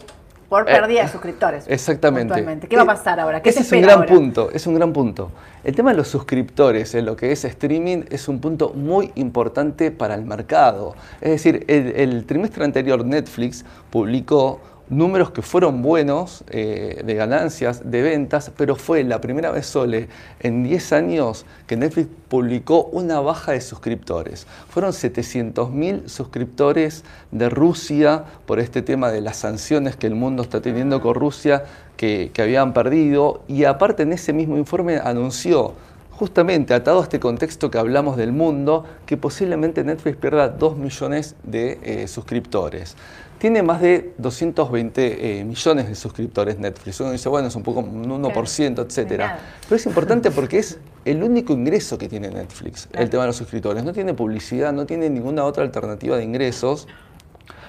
[0.49, 1.65] por pérdida de suscriptores.
[1.67, 2.67] Exactamente.
[2.67, 3.41] ¿Qué va a pasar ahora?
[3.41, 5.31] ¿Qué Ese es un gran punto, es un gran punto.
[5.63, 9.91] El tema de los suscriptores en lo que es streaming es un punto muy importante
[9.91, 10.95] para el mercado.
[11.19, 18.02] Es decir, el trimestre anterior Netflix publicó números que fueron buenos eh, de ganancias, de
[18.02, 20.08] ventas, pero fue la primera vez Sole
[20.39, 24.47] en 10 años que Netflix publicó una baja de suscriptores.
[24.69, 30.62] Fueron 700.000 suscriptores de Rusia por este tema de las sanciones que el mundo está
[30.62, 31.65] teniendo con Rusia
[31.97, 35.73] que, que habían perdido y aparte en ese mismo informe anunció
[36.17, 41.36] justamente atado a este contexto que hablamos del mundo, que posiblemente Netflix pierda 2 millones
[41.43, 42.95] de eh, suscriptores.
[43.38, 46.99] Tiene más de 220 eh, millones de suscriptores Netflix.
[47.01, 49.39] Uno dice, bueno, es un poco un 1%, etcétera.
[49.62, 53.36] Pero es importante porque es el único ingreso que tiene Netflix, el tema de los
[53.36, 53.84] suscriptores.
[53.84, 56.88] No tiene publicidad, no tiene ninguna otra alternativa de ingresos.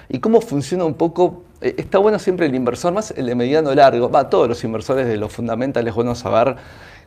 [0.09, 1.43] ¿Y cómo funciona un poco?
[1.61, 4.09] Eh, está bueno siempre el inversor, más el de mediano largo.
[4.09, 6.55] Va, todos los inversores de los fundamentales, bueno saber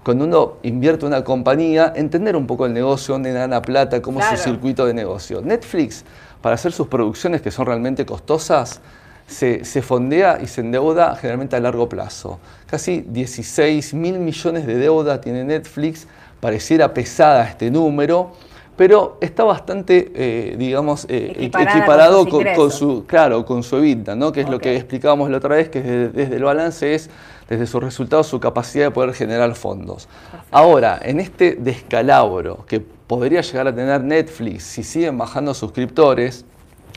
[0.05, 4.21] cuando uno invierte en una compañía, entender un poco el negocio, dónde gana plata, cómo
[4.21, 5.41] es su circuito de negocio.
[5.43, 6.05] Netflix,
[6.41, 8.81] para hacer sus producciones que son realmente costosas,
[9.27, 12.39] se, fondea y se endeuda generalmente a largo plazo.
[12.67, 16.07] Casi 16 mil millones de deuda tiene Netflix,
[16.41, 18.33] pareciera pesada este número,
[18.77, 24.33] pero está bastante, eh, digamos, eh, equiparado con, su, claro, con su EBITDA, ¿no?
[24.33, 27.11] que es lo que explicábamos la otra vez, que desde el balance es
[27.53, 30.09] desde sus resultados su capacidad de poder generar fondos.
[30.51, 36.47] Ahora, en este descalabro que podría llegar a tener Netflix si siguen bajando suscriptores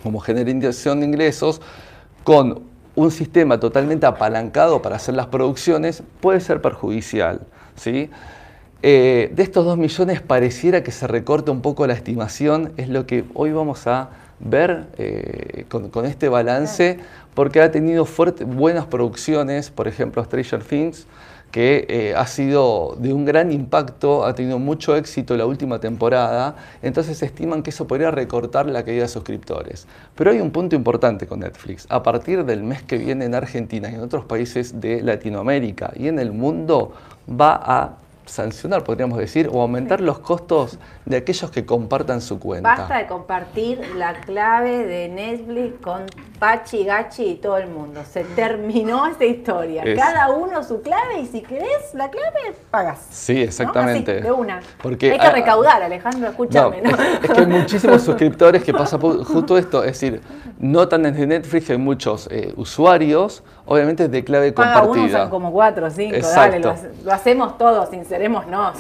[0.02, 1.60] como generación de ingresos,
[2.24, 2.64] con
[2.96, 7.42] un sistema totalmente apalancado para hacer las producciones, puede ser perjudicial.
[7.76, 8.10] ¿sí?
[8.82, 13.06] Eh, de estos 2 millones pareciera que se recorta un poco la estimación, es lo
[13.06, 17.00] que hoy vamos a ver eh, con, este balance,
[17.34, 18.08] porque ha tenido
[18.48, 21.08] buenas producciones, por ejemplo Stranger Things,
[21.52, 26.58] que eh, ha sido de un gran impacto, ha tenido mucho éxito la última temporada,
[26.82, 29.88] entonces estiman que eso podría recortar la caída de suscriptores.
[30.16, 31.86] Pero hay un punto importante con Netflix.
[31.90, 36.10] A partir del mes que viene en Argentina y en otros países de Latinoamérica y
[36.10, 36.92] en el mundo
[37.30, 42.76] va a sancionar, podríamos decir, o aumentar los costos de aquellos que compartan su cuenta.
[42.76, 46.04] Basta de compartir la clave de Netflix con
[46.40, 48.02] Pachi, Gachi y todo el mundo.
[48.10, 49.84] Se terminó esta historia.
[49.96, 53.06] Cada uno su clave y si querés la clave, pagas.
[53.10, 54.22] Sí, exactamente.
[54.22, 54.60] de una.
[54.82, 56.82] Porque, hay que recaudar, Alejandro, escúchame.
[56.82, 59.84] No, Es, que hay muchísimos suscriptores que pasa justo esto.
[59.84, 60.22] Es decir,
[60.60, 65.04] notan desde Netflix que hay muchos eh, usuarios, obviamente de clave compartida.
[65.04, 68.78] Uno son como cuatro o cinco, dale, lo, hacemos todos, sincerémonos.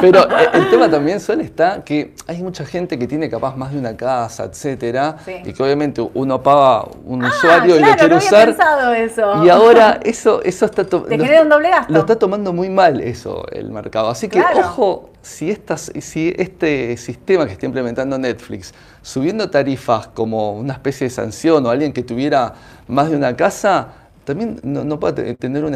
[0.00, 3.72] Pero eh, el tema también suele estar que hay mucha gente que tiene capaz más
[3.72, 8.08] de una casa, etcétera, y que obviamente uno paga un ah, usuario y lo quiere
[8.08, 8.46] no usar.
[8.48, 9.44] Pensado eso.
[9.44, 11.92] Y ahora eso, eso está Te lo, un doble gasto.
[11.92, 14.08] lo está tomando muy mal eso el mercado.
[14.08, 20.52] Así que ojo si, estas, si este sistema que está implementando Netflix, subiendo tarifas como
[20.52, 22.54] una especie de sanción o alguien que tuviera
[22.88, 23.88] más de una casa,
[24.24, 25.74] también no, puede tener un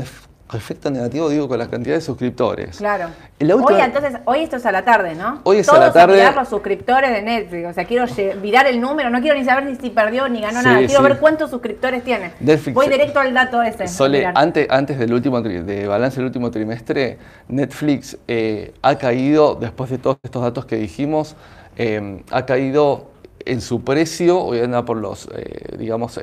[0.55, 2.77] efecto negativo, digo, con la cantidad de suscriptores.
[2.77, 3.09] Claro.
[3.41, 5.41] hoy, entonces, hoy esto es a la tarde, ¿no?
[5.43, 6.23] Hoy es a la tarde.
[6.23, 7.69] A los suscriptores de Netflix.
[7.69, 8.07] O sea, quiero
[8.41, 10.79] mirar el número, no quiero ni saber ni si perdió ni ganó nada.
[10.87, 12.33] Quiero ver cuántos suscriptores tiene.
[12.73, 13.89] Voy directo al dato ese.
[13.89, 19.91] Sole, antes, antes del último de balance del último trimestre, Netflix eh, ha caído, después
[19.91, 21.35] de todos estos datos que dijimos,
[21.77, 23.11] eh, ha caído
[23.47, 26.21] en su precio, hoy anda por los, eh, digamos,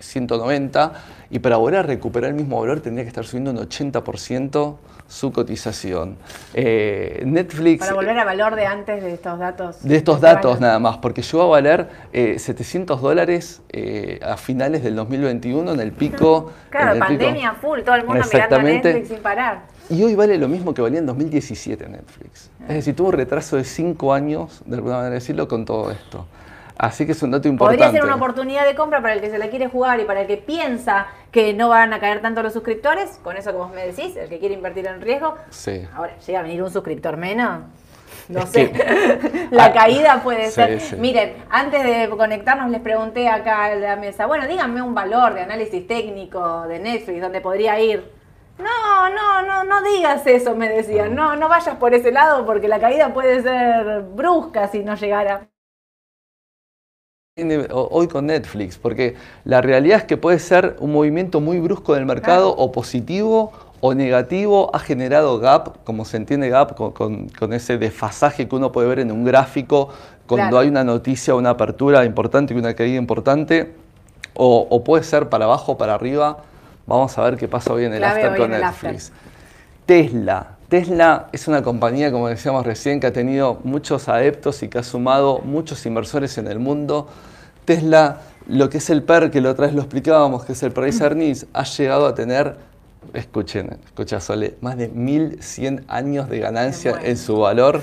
[0.00, 3.58] 190, eh, y para volver a recuperar el mismo valor tendría que estar subiendo un
[3.58, 6.16] 80% su cotización.
[6.52, 7.80] Eh, Netflix...
[7.80, 9.82] Para volver a valor de antes de estos datos.
[9.82, 13.62] De estos datos nada más, porque llegó a valer 700 dólares
[14.22, 16.52] a finales del 2021 en el pico...
[16.68, 19.62] Claro, pandemia full, todo el mundo mirando Netflix sin parar.
[19.90, 22.50] Y hoy vale lo mismo que valía en 2017 Netflix.
[22.68, 26.26] Es decir, tuvo un retraso de 5 años, de alguna manera decirlo, con todo esto.
[26.78, 27.82] Así que es un dato importante.
[27.82, 30.20] Podría ser una oportunidad de compra para el que se la quiere jugar y para
[30.20, 33.72] el que piensa que no van a caer tanto los suscriptores, con eso que vos
[33.72, 35.34] me decís, el que quiere invertir en riesgo.
[35.50, 35.82] Sí.
[35.92, 37.62] Ahora, llega a venir un suscriptor menos.
[38.28, 38.72] No sé,
[39.50, 40.80] la ah, caída puede ser.
[40.98, 45.40] Miren, antes de conectarnos les pregunté acá a la mesa, bueno, díganme un valor de
[45.42, 48.12] análisis técnico de Netflix donde podría ir.
[48.58, 51.14] No, no, no, no digas eso, me decían.
[51.14, 55.48] No, no vayas por ese lado porque la caída puede ser brusca si no llegara
[57.70, 62.04] hoy con Netflix, porque la realidad es que puede ser un movimiento muy brusco del
[62.04, 68.48] mercado o positivo o negativo, ha generado gap, como se entiende gap, con, ese desfasaje
[68.48, 69.90] que uno puede ver en un gráfico
[70.26, 73.72] cuando hay una noticia, una apertura importante y una caída importante,
[74.34, 76.38] o, puede ser para abajo o para arriba.
[76.86, 79.12] Vamos a ver qué pasa hoy en el after con Netflix.
[79.86, 80.58] Tesla.
[80.68, 84.82] Tesla es una compañía, como decíamos recién, que ha tenido muchos adeptos y que ha
[84.82, 87.08] sumado muchos inversores en el mundo.
[87.68, 90.72] Tesla, lo que es el PER, que la otra vez lo explicábamos, que es el
[90.72, 92.56] Price Earnings, ha llegado a tener,
[93.12, 97.82] escuchen, escucha Sole, más de 1100 años de ganancia en su valor.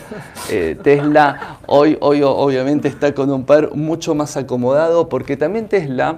[0.49, 6.17] Eh, Tesla hoy, hoy obviamente está con un PER mucho más acomodado porque también Tesla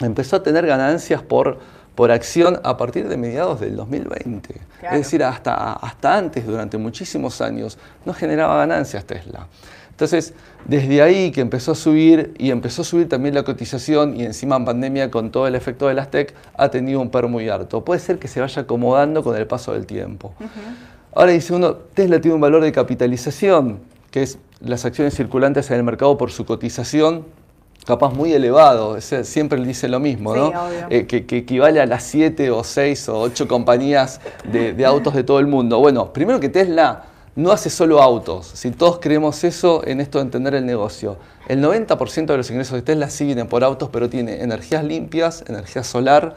[0.00, 1.58] empezó a tener ganancias por
[1.94, 4.54] por acción a partir de mediados del 2020.
[4.82, 9.46] Es decir, hasta, hasta antes, durante muchísimos años, no generaba ganancias Tesla.
[9.92, 14.24] Entonces, desde ahí que empezó a subir y empezó a subir también la cotización y
[14.24, 17.48] encima en pandemia con todo el efecto de las tech, ha tenido un PER muy
[17.48, 17.84] alto.
[17.84, 20.34] Puede ser que se vaya acomodando con el paso del tiempo.
[21.14, 25.76] Ahora dice uno, Tesla tiene un valor de capitalización, que es las acciones circulantes en
[25.76, 27.26] el mercado por su cotización,
[27.84, 30.52] capaz muy elevado, siempre él dice lo mismo, ¿no?
[30.88, 35.38] Eh, que, equivale a las siete o seis o ocho compañías de, autos de todo
[35.38, 35.78] el mundo.
[35.80, 40.24] Bueno, primero que Tesla no hace solo autos, si todos creemos eso en esto de
[40.24, 41.16] entender el negocio.
[41.48, 45.42] El 90% de los ingresos de Tesla sí vienen por autos, pero tiene energías limpias,
[45.48, 46.34] energía solar,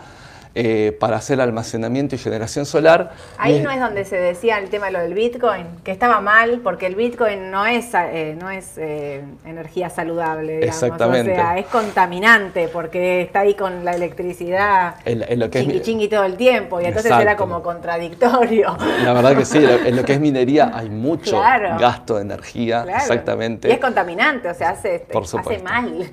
[0.55, 3.11] eh, para hacer almacenamiento y generación solar.
[3.37, 6.61] Ahí no es donde se decía el tema de lo del Bitcoin, que estaba mal
[6.63, 10.83] porque el Bitcoin no es, eh, no es eh, energía saludable, digamos.
[10.83, 11.33] Exactamente.
[11.33, 16.23] O sea, es contaminante porque está ahí con la electricidad lo que chingui, chingui todo
[16.23, 18.77] el tiempo y entonces era como contradictorio.
[19.03, 23.67] La verdad que sí, en lo que es minería hay mucho gasto de energía, exactamente.
[23.69, 26.09] Y es contaminante, o sea, hace, hace mal.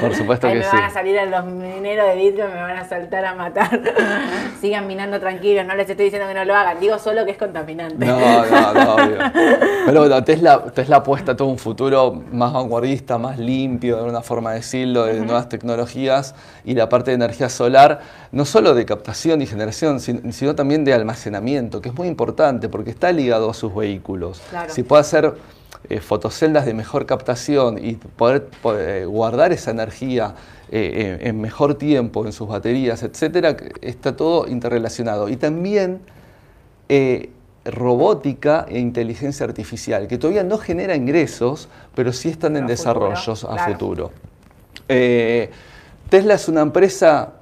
[0.00, 3.24] Por supuesto que me van a salir los mineros de Bitcoin, me van a saltar
[3.24, 3.80] a matar.
[4.60, 7.38] Sigan minando tranquilos, no les estoy diciendo que no lo hagan, digo solo que es
[7.38, 8.04] contaminante.
[8.04, 9.18] No, no, no, obvio.
[9.86, 14.22] Pero bueno, Tesla, Tesla apuesta a todo un futuro más vanguardista, más limpio, de una
[14.22, 18.00] forma de decirlo, de nuevas tecnologías y la parte de energía solar,
[18.32, 22.90] no solo de captación y generación, sino también de almacenamiento, que es muy importante porque
[22.90, 24.42] está ligado a sus vehículos.
[24.68, 25.34] Si puede hacer
[25.88, 30.34] eh, fotoceldas de mejor captación y poder, eh, guardar esa energía
[30.70, 35.28] eh, en, mejor tiempo en sus baterías, etcétera, está todo interrelacionado.
[35.28, 36.00] Y también
[37.64, 43.68] robótica e inteligencia artificial, que todavía no genera ingresos, pero sí están en desarrollos a
[43.68, 44.10] futuro.
[44.88, 45.50] Eh,
[46.08, 47.34] Tesla es una empresa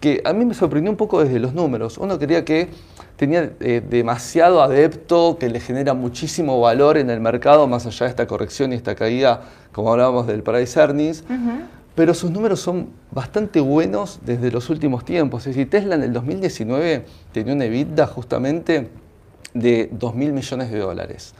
[0.00, 1.98] que a mí me sorprendió un poco desde los números.
[1.98, 2.68] Uno quería que
[3.16, 8.10] tenía eh, demasiado adepto, que le genera muchísimo valor en el mercado, más allá de
[8.10, 11.24] esta corrección y esta caída, como hablábamos del price earnings.
[11.94, 15.46] Pero sus números son bastante buenos desde los últimos tiempos.
[15.46, 18.90] Es decir, Tesla en el 2019 tenía una EBITDA justamente
[19.52, 21.34] de 2 mil millones de dólares.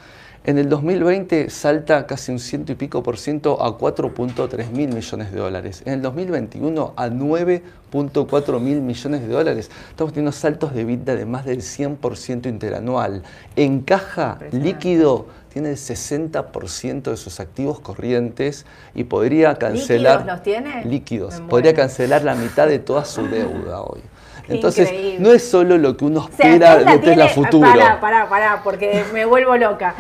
[0.47, 5.33] En el 2020 salta casi un ciento y pico por ciento a 4.3 mil millones
[5.33, 5.83] de dólares.
[5.87, 9.71] En el 2021 a 9.4 mil millones de dólares.
[9.89, 13.23] Estamos teniendo saltos de vida de más del 100% interanual.
[13.57, 20.19] En caja líquido tiene el 60% de sus activos corrientes y podría cancelar...
[20.19, 20.85] ¿Líquidos los tiene?
[20.85, 21.41] Líquidos.
[21.49, 24.01] Podría cancelar la mitad de toda su deuda hoy.
[24.49, 27.71] Entonces, no es solo lo que uno espera de Tesla futuro.
[27.71, 29.95] Pará, pará, pará, porque me vuelvo loca.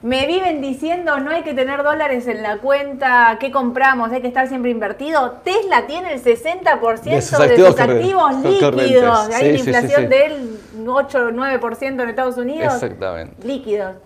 [0.00, 4.10] Me viven diciendo no hay que tener dólares en la cuenta, ¿qué compramos?
[4.10, 5.32] Hay que estar siempre invertido.
[5.44, 7.38] Tesla tiene el 60% de sus
[7.78, 9.28] activos, líquidos.
[9.34, 12.72] Hay una inflación del 8 o 9% en Estados Unidos.
[12.72, 13.46] Exactamente.
[13.46, 13.96] Líquidos.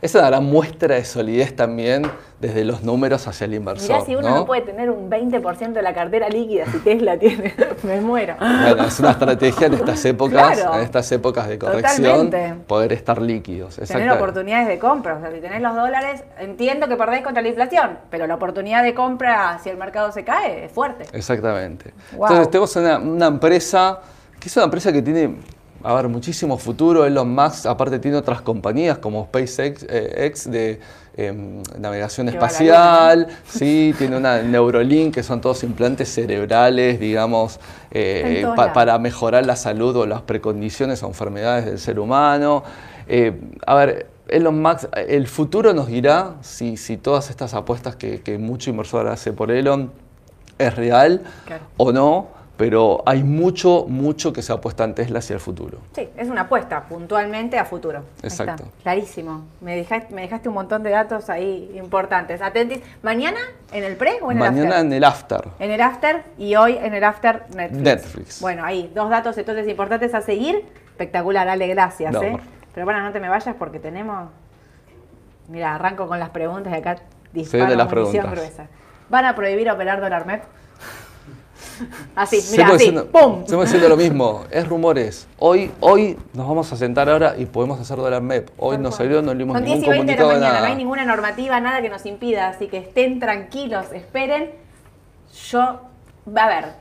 [0.00, 3.88] Eso dará muestra de solidez también desde los números hacia el inversor.
[3.88, 4.46] Mirá, si uno ¿no?
[4.46, 8.36] puede tener un 20% de la cartera líquida, si Tesla tiene, me muero.
[8.38, 12.30] Bueno, es una estrategia en estas épocas, en estas épocas de corrección,
[12.66, 13.76] poder estar líquidos.
[13.76, 15.16] Tener oportunidades de compra.
[15.16, 18.82] O sea, si tenés los dólares, entiendo que perdés contra la inflación, pero la oportunidad
[18.82, 21.04] de compra, si el mercado se cae, es fuerte.
[21.12, 21.94] Exactamente.
[22.12, 24.00] Entonces, tenemos una, una empresa
[24.38, 25.36] que es una empresa que tiene
[25.84, 27.04] a ver, muchísimo futuro.
[27.04, 30.80] Elon Musk, aparte, tiene otras compañías como SpaceX eh, de
[31.14, 38.98] em, navegación espacial, sí, tiene una Neurolink, que son todos implantes cerebrales, digamos, eh, para
[38.98, 42.64] mejorar la salud o las precondiciones o enfermedades del ser humano.
[43.06, 48.22] Eh, a ver, Elon Musk, el futuro nos dirá si, si todas estas apuestas que,
[48.22, 49.92] que mucho inversor hace por Elon
[50.56, 51.22] es real
[51.76, 55.78] o no pero hay mucho, mucho que se apuesta en Tesla hacia el futuro.
[55.94, 58.04] Sí, es una apuesta puntualmente a futuro.
[58.22, 58.68] Exacto.
[58.82, 59.44] Clarísimo.
[59.60, 62.40] Me dejaste, me dejaste un montón de datos ahí importantes.
[62.40, 62.80] Atentis.
[63.02, 63.40] ¿Mañana
[63.72, 64.62] en el pre o en el after?
[64.62, 65.48] Mañana en el after.
[65.58, 67.82] En el after y hoy en el after Netflix.
[67.82, 68.40] Netflix.
[68.40, 70.64] Bueno, ahí, dos datos entonces importantes a seguir.
[70.90, 72.14] Espectacular, Ale, gracias.
[72.22, 72.38] ¿eh?
[72.72, 74.28] Pero bueno, no te me vayas porque tenemos...
[75.48, 76.98] Mira, arranco con las preguntas y acá
[77.32, 78.30] disparo de las preguntas.
[78.30, 78.68] gruesa.
[79.10, 80.42] ¿Van a prohibir operar dólar MEP?
[82.14, 83.40] Así, mira, así, ¡pum!
[83.40, 85.26] Estamos haciendo lo mismo, es rumores.
[85.38, 88.50] Hoy, hoy nos vamos a sentar ahora y podemos hacer dólar MEP.
[88.56, 91.04] Hoy nos salió, no leímos ningún 10 y 20 de la mañana, no hay ninguna
[91.04, 94.52] normativa, nada que nos impida, así que estén tranquilos, esperen.
[95.50, 95.60] Yo,
[96.36, 96.72] a ver,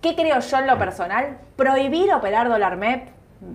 [0.00, 1.38] ¿qué creo yo en lo personal?
[1.56, 3.08] Prohibir operar dólar MEP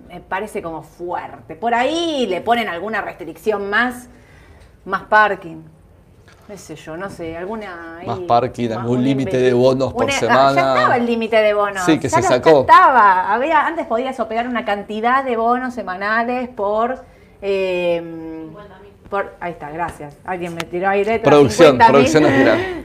[0.08, 1.56] me parece como fuerte.
[1.56, 4.08] Por ahí le ponen alguna restricción más,
[4.84, 5.62] más parking,
[6.48, 8.00] no sé yo, no sé, alguna...
[8.06, 10.54] más parking, algún límite de bonos por semana.
[10.54, 11.84] ya estaba el límite de bonos.
[11.84, 12.60] Sí, que se sacó.
[12.60, 13.32] estaba.
[13.32, 17.04] Había, antes podías operar una cantidad de bonos semanales por...
[17.40, 18.50] Eh,
[19.08, 20.16] por, ahí está, gracias.
[20.24, 21.30] Alguien me tiró ahí letra.
[21.30, 22.24] Producción, 50 producción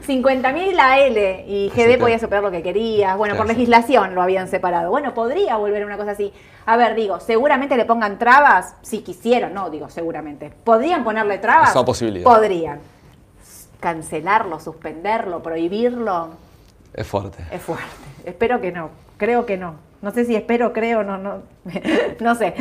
[0.02, 3.16] 50 mil la L y GD podías operar lo que querías.
[3.16, 4.90] Bueno, por legislación lo habían separado.
[4.90, 6.32] Bueno, podría volver una cosa así.
[6.66, 10.52] A ver, digo, seguramente le pongan trabas si quisieron, no, digo, seguramente.
[10.62, 11.70] ¿Podrían ponerle trabas?
[11.70, 12.24] Esa posibilidad.
[12.24, 12.80] Podrían
[13.80, 16.30] cancelarlo, suspenderlo, prohibirlo.
[16.94, 17.44] Es fuerte.
[17.50, 17.84] Es fuerte.
[18.24, 18.90] Espero que no.
[19.16, 19.74] Creo que no.
[20.02, 21.42] No sé si espero, creo, no, no,
[22.20, 22.54] no sé.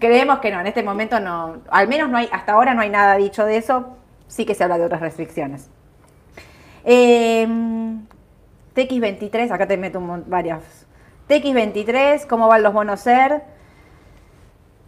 [0.00, 0.60] Creemos que no.
[0.60, 1.58] En este momento no.
[1.70, 3.96] Al menos no hay, hasta ahora no hay nada dicho de eso.
[4.26, 5.68] Sí que se habla de otras restricciones.
[6.84, 8.06] Em,
[8.74, 10.62] TX23, acá te meto varias.
[11.28, 13.42] TX23, ¿cómo van los bonos ser?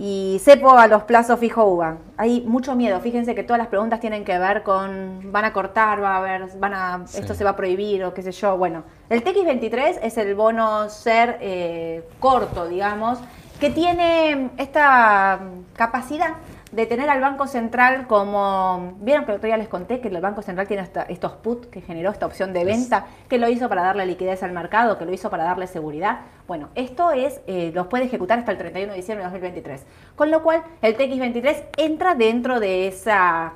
[0.02, 1.98] Y cepo a los plazos fijo UVA.
[2.16, 2.98] Hay mucho miedo.
[3.00, 6.46] Fíjense que todas las preguntas tienen que ver con van a cortar, va a haber,
[6.58, 8.56] van a, esto se va a prohibir o qué sé yo.
[8.56, 13.18] Bueno, el TX23 es el bono ser eh, corto, digamos,
[13.60, 15.38] que tiene esta
[15.74, 16.30] capacidad
[16.72, 18.94] de tener al Banco Central como...
[19.00, 21.80] Vieron que el otro día les conté que el Banco Central tiene estos put que
[21.80, 25.12] generó esta opción de venta, que lo hizo para darle liquidez al mercado, que lo
[25.12, 26.20] hizo para darle seguridad.
[26.46, 29.84] Bueno, esto es, eh, los puede ejecutar hasta el 31 de diciembre de 2023.
[30.14, 33.54] Con lo cual, el TX23 entra dentro de esa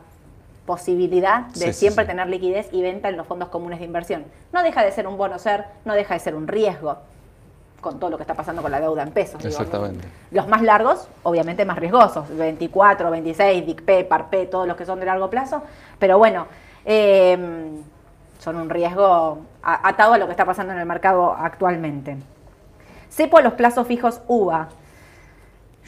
[0.66, 4.24] posibilidad de siempre tener liquidez y venta en los fondos comunes de inversión.
[4.52, 6.98] No deja de ser un bono ser, no deja de ser un riesgo
[7.84, 9.44] con todo lo que está pasando con la deuda en pesos.
[9.44, 10.08] Exactamente.
[10.30, 15.04] Los más largos, obviamente más riesgosos, 24, 26, DICP, PARP, todos los que son de
[15.04, 15.62] largo plazo,
[15.98, 16.46] pero bueno,
[16.86, 17.82] em,
[18.38, 22.16] son un riesgo atado a lo que está pasando en el mercado actualmente.
[23.10, 24.70] Cepo a los plazos fijos UVA.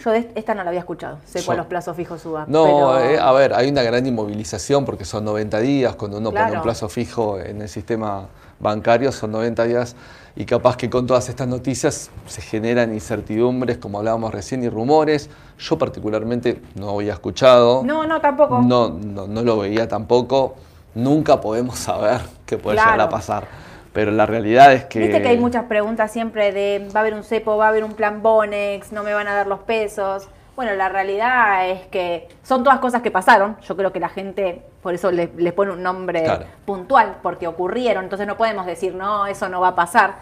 [0.04, 2.44] Yo esta no la había escuchado, sé cuál los plazos fijos suba.
[2.46, 6.52] No, eh, a ver, hay una gran inmovilización porque son 90 días, cuando uno pone
[6.52, 8.28] un plazo fijo en el sistema
[8.58, 9.96] bancario son 90 días
[10.36, 15.30] y capaz que con todas estas noticias se generan incertidumbres, como hablábamos recién, y rumores.
[15.58, 17.82] Yo particularmente no había escuchado.
[17.84, 18.60] No, no, tampoco.
[18.60, 20.56] No, no, lo veía tampoco.
[20.94, 23.48] Nunca podemos saber qué puede llegar a pasar.
[23.94, 24.98] Pero la realidad es que...
[24.98, 27.82] Viste que hay muchas preguntas siempre de, ¿va a haber un cepo, va a haber
[27.82, 30.28] un plan Bonex, no me van a dar los pesos?
[30.56, 33.58] Bueno, la realidad es que son todas cosas que pasaron.
[33.60, 36.26] Yo creo que la gente, por eso les, pone un nombre
[36.64, 38.04] puntual, porque ocurrieron.
[38.04, 40.14] Entonces no podemos decir, no, eso no va a pasar.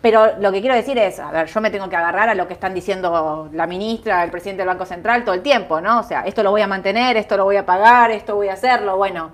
[0.00, 2.48] Pero lo que quiero decir es, a ver, yo me tengo que agarrar a lo
[2.48, 6.00] que están diciendo la ministra, el presidente del Banco Central todo el tiempo, ¿no?
[6.00, 8.54] O sea, esto lo voy a mantener, esto lo voy a pagar, esto voy a
[8.54, 8.96] hacerlo.
[8.96, 9.32] Bueno,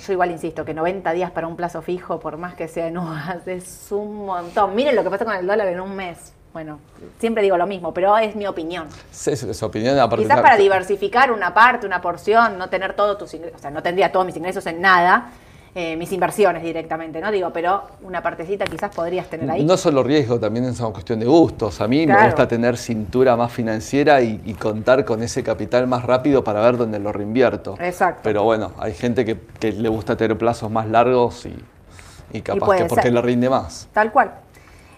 [0.00, 3.16] yo igual insisto que 90 días para un plazo fijo, por más que sea no,
[3.46, 4.74] es un montón.
[4.74, 6.34] Miren lo que pasa con el dólar en un mes.
[6.52, 6.80] Bueno,
[7.20, 8.88] siempre digo lo mismo, pero es mi opinión.
[9.12, 9.96] Sí, es opinión.
[10.16, 13.82] Quizás para diversificar una parte, una porción, no tener todos tus ingresos, o sea, no
[13.82, 15.30] tendría todos mis ingresos en nada,
[15.76, 17.30] eh, mis inversiones directamente, ¿no?
[17.30, 19.64] Digo, pero una partecita quizás podrías tener ahí.
[19.64, 21.80] No solo riesgo, también es una cuestión de gustos.
[21.80, 26.42] A mí me gusta tener cintura más financiera y, contar con ese capital más rápido
[26.42, 27.76] para ver dónde lo reinvierto.
[27.78, 28.22] Exacto.
[28.24, 33.12] Pero bueno, hay gente que, le gusta tener plazos más largos y, capaz que porque
[33.12, 33.88] le rinde más.
[33.92, 34.32] Tal cual.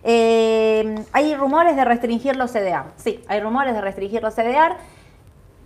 [0.05, 2.87] Eh, hay rumores de restringir los CDR.
[2.97, 4.77] Sí, hay rumores de restringir los CDR.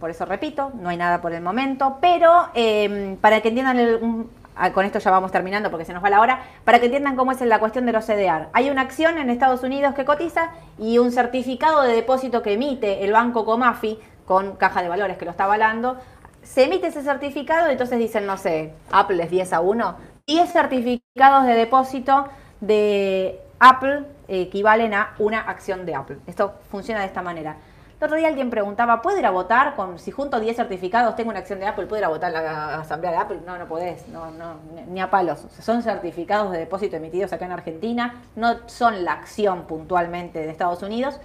[0.01, 1.99] Por eso repito, no hay nada por el momento.
[2.01, 6.11] Pero eh, para que entiendan, ah, con esto ya vamos terminando porque se nos va
[6.11, 8.49] la hora, para que entiendan cómo es la cuestión de los CDR.
[8.53, 13.05] Hay una acción en Estados Unidos que cotiza y un certificado de depósito que emite
[13.05, 15.97] el banco Comafi con caja de valores que lo está avalando.
[16.43, 19.97] Se emite ese certificado y entonces dicen, no sé, Apple es 10 a 1.
[20.27, 22.29] 10 certificados de depósito
[22.61, 26.19] de Apple equivalen a una acción de Apple.
[26.27, 27.57] Esto funciona de esta manera.
[27.99, 31.31] El otro día alguien preguntaba, ¿puedo ir a votar con, si junto 10 certificados tengo
[31.31, 33.39] una acción de Apple, ¿puedo ir a votar la asamblea de Apple?
[33.47, 34.57] No, no podés, no, no,
[34.89, 35.47] ni a palos.
[35.61, 40.83] Son certificados de depósito emitidos acá en Argentina, no son la acción puntualmente de Estados
[40.83, 41.19] Unidos.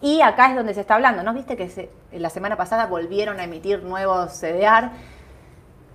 [0.00, 1.32] Y acá es donde se está hablando, ¿no?
[1.34, 4.90] Viste que la semana pasada volvieron a emitir nuevos CDR.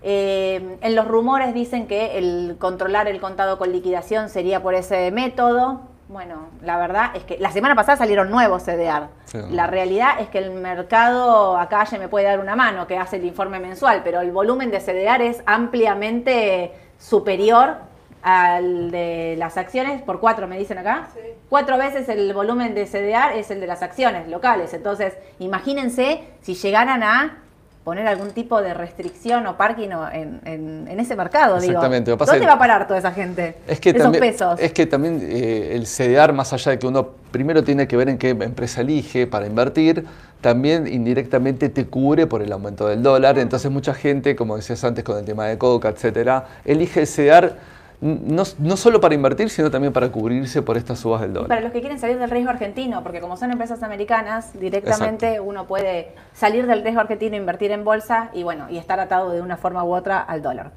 [0.06, 5.12] Eh, en los rumores dicen que el controlar el contado con liquidación sería por ese
[5.12, 5.82] método.
[6.10, 9.08] Bueno, la verdad es que la semana pasada salieron nuevos CDR.
[9.50, 13.16] La realidad es que el mercado, acá ya me puede dar una mano, que hace
[13.16, 17.78] el informe mensual, pero el volumen de CDR es ampliamente superior
[18.22, 21.08] al de las acciones, por cuatro me dicen acá.
[21.50, 24.74] Cuatro veces el volumen de CDR es el de las acciones locales.
[24.74, 27.43] Entonces, imagínense si llegaran a
[27.84, 31.58] poner algún tipo de restricción o parking en, ese mercado.
[31.58, 32.12] Exactamente.
[32.12, 32.26] Digo.
[32.26, 33.58] ¿Dónde va a parar toda esa gente?
[33.68, 34.60] Es que Esos también, pesos.
[34.60, 38.10] Es que también eh, el CDR, más allá de que uno primero tiene que ver
[38.10, 40.06] en qué empresa elige para invertir,
[40.40, 43.38] también indirectamente te cubre por el aumento del dólar.
[43.38, 47.56] Entonces mucha gente, como decías antes con el tema de Coca, etcétera, elige el CDR
[48.04, 51.48] no, no, solo para invertir, sino también para cubrirse por estas subas del dólar.
[51.48, 55.68] Para los que quieren salir del riesgo argentino, porque como son empresas americanas, directamente uno
[55.68, 59.56] puede salir del riesgo argentino, invertir en bolsa y bueno, y estar atado de una
[59.56, 60.72] forma u otra al dólar.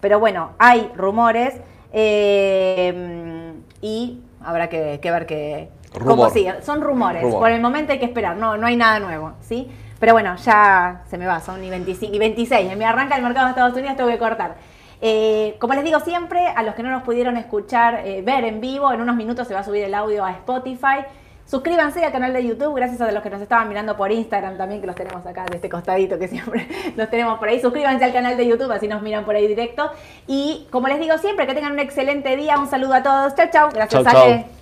[0.00, 1.54] Pero bueno, hay rumores
[1.92, 5.68] eh, y habrá que, ver que...
[6.04, 6.62] Cómo sigue.
[6.62, 7.22] Son rumores.
[7.22, 9.70] Por el momento hay que esperar, no, no hay nada nuevo, ¿sí?
[10.00, 12.76] Pero bueno, ya se me va, son y 25 y 26.
[12.76, 14.56] Me arranca el mercado de Estados Unidos, tengo que cortar.
[15.04, 18.60] Eh, como les digo siempre, a los que no nos pudieron escuchar, eh, ver en
[18.60, 21.04] vivo, en unos minutos se va a subir el audio a Spotify.
[21.44, 24.80] Suscríbanse al canal de YouTube, gracias a los que nos estaban mirando por Instagram también,
[24.80, 27.60] que los tenemos acá de este costadito que siempre los tenemos por ahí.
[27.60, 29.90] Suscríbanse al canal de YouTube, así nos miran por ahí directo.
[30.28, 32.56] Y como les digo siempre, que tengan un excelente día.
[32.60, 33.34] Un saludo a todos.
[33.34, 33.70] Chau, chau.
[33.72, 34.61] Gracias, Ale.